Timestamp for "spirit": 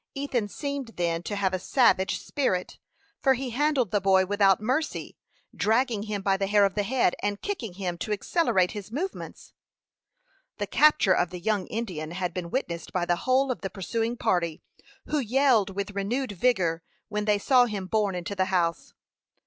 2.17-2.79